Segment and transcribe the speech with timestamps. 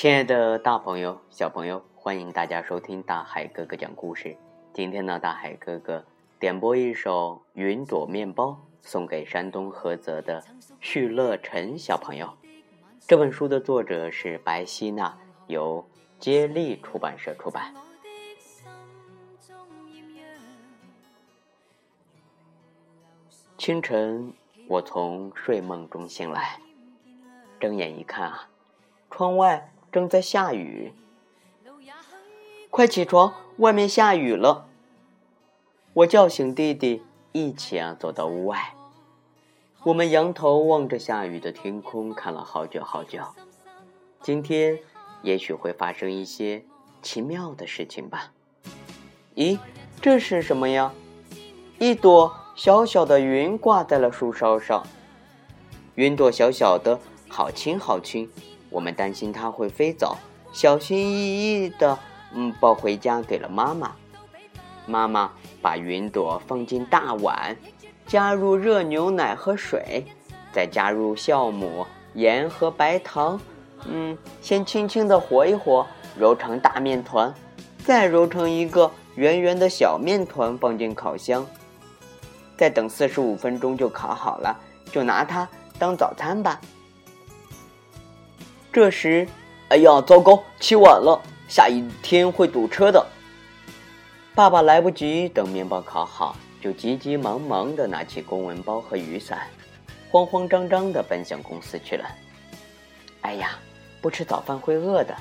[0.00, 4.34] 亲爱的大朋友、小朋友，欢迎大家收听大海哥哥讲故事。
[4.72, 6.02] 今天呢，大海哥哥
[6.38, 8.46] 点播一首《云朵面包》，
[8.80, 10.42] 送给山东菏泽的
[10.80, 12.32] 旭乐晨小朋友。
[13.00, 15.14] 这本书的作者是白希娜，
[15.48, 15.86] 由
[16.18, 17.74] 接力出版社出版。
[23.58, 24.32] 清晨，
[24.66, 26.58] 我从睡梦中醒来，
[27.60, 28.48] 睁眼一看啊，
[29.10, 30.92] 窗外正在下雨。
[32.70, 34.66] 快起床，外面下雨了！
[35.92, 38.74] 我叫醒弟弟，一起啊走到屋外。
[39.82, 43.20] 我们仰头望着下雨的天空，看了好久好久。
[44.22, 44.78] 今天
[45.22, 46.62] 也许会发生一些
[47.02, 48.30] 奇妙的事情吧？
[49.34, 49.58] 咦，
[50.00, 50.92] 这是什么呀？
[51.78, 54.86] 一朵小小的云挂在了树梢上。
[55.96, 58.30] 云朵小小的，好轻好轻。
[58.70, 60.16] 我们担心它会飞走，
[60.52, 61.98] 小心翼翼的，
[62.32, 63.92] 嗯，抱回家给了妈妈。
[64.86, 67.56] 妈妈把云朵放进大碗，
[68.06, 70.04] 加入热牛奶和水，
[70.52, 73.40] 再加入酵母、盐和白糖，
[73.86, 75.86] 嗯，先轻轻的和一和，
[76.18, 77.32] 揉成大面团，
[77.84, 81.46] 再揉成一个圆圆的小面团，放进烤箱，
[82.56, 84.58] 再等四十五分钟就烤好了，
[84.90, 85.48] 就拿它
[85.78, 86.60] 当早餐吧。
[88.72, 89.26] 这时，
[89.68, 93.04] 哎呀，糟糕，起晚了，下雨天会堵车的。
[94.32, 99.48] 爸爸来不及等面包烤好，就急急忙忙地拿起公文包和雨伞，
[100.08, 102.04] 慌慌张张地奔向公司去了。
[103.22, 103.58] 哎呀，
[104.00, 105.16] 不吃早饭会饿的。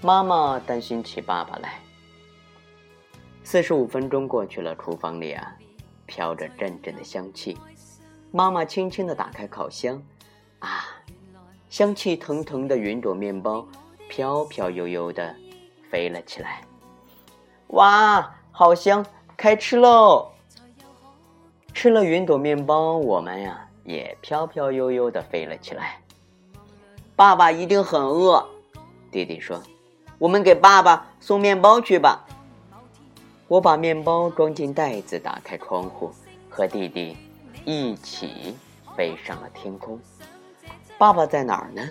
[0.00, 1.78] 妈妈担心起爸爸来。
[3.42, 5.54] 四十五分钟过去了，厨房里啊，
[6.06, 7.56] 飘着阵阵的香气。
[8.30, 10.02] 妈妈轻轻地打开烤箱，
[11.74, 13.66] 香气腾腾的云朵面包，
[14.08, 15.34] 飘飘悠悠的
[15.90, 16.62] 飞了起来。
[17.70, 19.04] 哇，好香！
[19.36, 20.30] 开吃喽！
[21.72, 26.00] 吃了云朵面包，我们呀也飘飘悠悠的飞了起来。
[27.16, 28.48] 爸爸一定很饿，
[29.10, 29.60] 弟弟说
[30.18, 32.24] ：“我们给爸爸送面包去吧。”
[33.50, 36.12] 我把面包装进袋子，打开窗户，
[36.48, 37.16] 和弟弟
[37.64, 38.54] 一起
[38.96, 39.98] 飞上了天空。
[40.96, 41.82] 爸爸在哪儿呢？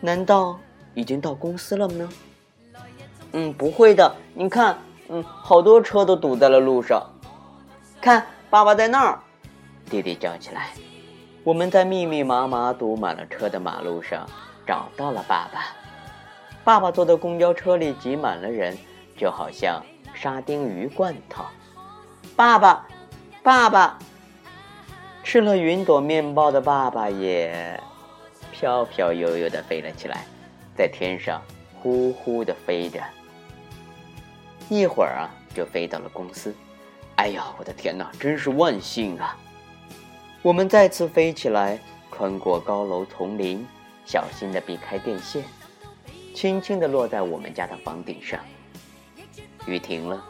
[0.00, 0.58] 难道
[0.94, 2.08] 已经到公司了呢？
[3.32, 4.14] 嗯，不会的。
[4.34, 4.78] 你看，
[5.08, 7.02] 嗯，好多车都堵在了路上。
[8.00, 9.18] 看，爸爸在那儿！
[9.88, 10.70] 弟弟叫起来。
[11.44, 14.28] 我们在密密麻麻堵满了车的马路上
[14.66, 15.74] 找到了爸爸。
[16.64, 18.76] 爸爸坐的公交车里挤满了人，
[19.16, 19.82] 就好像
[20.14, 21.44] 沙丁鱼罐头。
[22.36, 22.86] 爸爸，
[23.42, 23.98] 爸爸，
[25.24, 27.80] 吃了云朵面包的爸爸也。
[28.62, 30.24] 飘飘悠悠的飞了起来，
[30.76, 31.42] 在天上
[31.74, 33.02] 呼呼的飞着。
[34.68, 36.54] 一会儿啊，就飞到了公司。
[37.16, 39.36] 哎呀，我的天哪，真是万幸啊！
[40.42, 41.76] 我们再次飞起来，
[42.12, 43.66] 穿过高楼丛林，
[44.06, 45.42] 小心的避开电线，
[46.32, 48.38] 轻轻的落在我们家的房顶上。
[49.66, 50.24] 雨停了，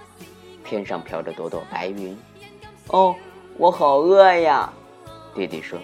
[0.64, 2.16] 天上飘着朵朵白云。
[2.86, 3.14] 哦，
[3.58, 4.72] 我好饿呀！
[5.34, 5.78] 弟弟说。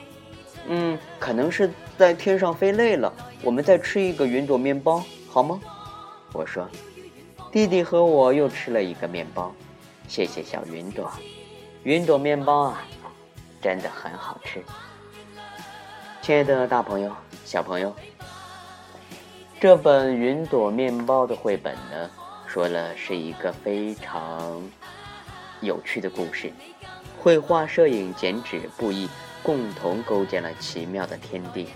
[0.67, 5.61] 嗯，可能是在天上飞累了，我们再吃一个云朵面包好吗？
[6.33, 6.69] 我说，
[7.51, 9.53] 弟弟和我又吃了一个面包，
[10.07, 11.11] 谢谢小云朵，
[11.83, 12.85] 云朵面包啊，
[13.61, 14.63] 真的很好吃。
[16.23, 17.11] 亲爱的大朋友、
[17.45, 17.93] 小朋友，
[19.59, 22.09] 这本云朵面包的绘本呢，
[22.47, 24.63] 说了是一个非常
[25.61, 26.53] 有趣的故事，
[27.19, 29.09] 绘画、摄影、剪纸、布艺。
[29.43, 31.69] 共同构建了奇妙的天地。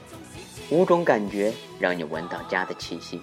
[0.71, 3.21] 五种感觉让你闻到家的气息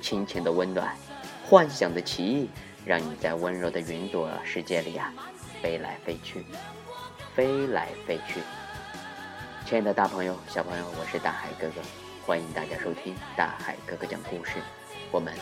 [0.00, 0.96] 亲情的温暖
[1.44, 2.48] 幻想的奇异
[2.84, 5.12] 让你在温柔的云朵世界里啊
[5.60, 6.44] 飞来飞去
[7.34, 8.40] 飞来飞去。
[9.66, 11.80] 亲爱的大朋友小朋友我是大海哥哥
[12.24, 14.52] 欢迎大家收听大海哥哥讲故事。
[15.10, 15.32] 我们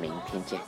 [0.00, 0.60] 明天见。